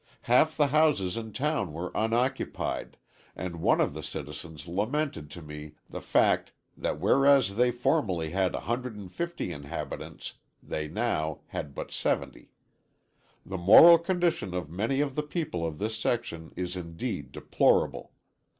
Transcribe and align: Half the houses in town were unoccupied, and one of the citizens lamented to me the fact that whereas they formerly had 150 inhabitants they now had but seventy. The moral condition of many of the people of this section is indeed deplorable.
Half 0.23 0.57
the 0.57 0.65
houses 0.65 1.15
in 1.15 1.31
town 1.31 1.73
were 1.73 1.91
unoccupied, 1.93 2.97
and 3.35 3.57
one 3.61 3.79
of 3.79 3.93
the 3.93 4.01
citizens 4.01 4.67
lamented 4.67 5.29
to 5.29 5.43
me 5.43 5.75
the 5.87 6.01
fact 6.01 6.53
that 6.75 6.99
whereas 6.99 7.55
they 7.55 7.69
formerly 7.69 8.31
had 8.31 8.53
150 8.55 9.51
inhabitants 9.51 10.33
they 10.63 10.87
now 10.87 11.41
had 11.49 11.75
but 11.75 11.91
seventy. 11.91 12.49
The 13.45 13.59
moral 13.59 13.99
condition 13.99 14.55
of 14.55 14.71
many 14.71 15.01
of 15.01 15.13
the 15.13 15.21
people 15.21 15.63
of 15.63 15.77
this 15.77 15.95
section 15.99 16.51
is 16.55 16.75
indeed 16.75 17.31
deplorable. 17.31 18.11